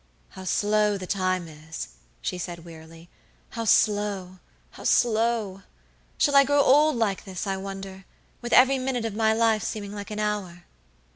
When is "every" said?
8.51-8.79